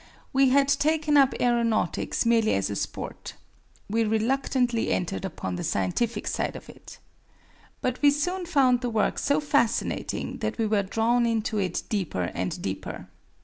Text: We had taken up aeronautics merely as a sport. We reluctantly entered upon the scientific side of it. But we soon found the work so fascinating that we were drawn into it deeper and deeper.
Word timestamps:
We 0.33 0.49
had 0.49 0.67
taken 0.67 1.15
up 1.15 1.35
aeronautics 1.39 2.25
merely 2.25 2.55
as 2.55 2.71
a 2.71 2.75
sport. 2.75 3.35
We 3.87 4.03
reluctantly 4.03 4.89
entered 4.91 5.23
upon 5.25 5.57
the 5.57 5.63
scientific 5.63 6.25
side 6.25 6.55
of 6.55 6.67
it. 6.69 6.97
But 7.81 8.01
we 8.01 8.09
soon 8.09 8.47
found 8.47 8.81
the 8.81 8.89
work 8.89 9.19
so 9.19 9.39
fascinating 9.39 10.39
that 10.39 10.57
we 10.57 10.65
were 10.65 10.81
drawn 10.81 11.27
into 11.27 11.59
it 11.59 11.83
deeper 11.87 12.31
and 12.33 12.59
deeper. 12.63 13.09